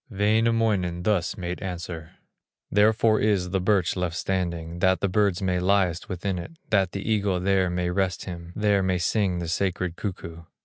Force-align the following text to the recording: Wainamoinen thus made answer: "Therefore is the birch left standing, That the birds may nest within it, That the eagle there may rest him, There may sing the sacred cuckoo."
Wainamoinen 0.09 1.03
thus 1.03 1.37
made 1.37 1.61
answer: 1.61 2.13
"Therefore 2.71 3.19
is 3.19 3.51
the 3.51 3.61
birch 3.61 3.95
left 3.95 4.15
standing, 4.15 4.79
That 4.79 4.99
the 4.99 5.07
birds 5.07 5.43
may 5.43 5.59
nest 5.59 6.09
within 6.09 6.39
it, 6.39 6.53
That 6.71 6.93
the 6.93 7.07
eagle 7.07 7.39
there 7.39 7.69
may 7.69 7.91
rest 7.91 8.25
him, 8.25 8.51
There 8.55 8.81
may 8.81 8.97
sing 8.97 9.37
the 9.37 9.47
sacred 9.47 9.95
cuckoo." 9.97 10.45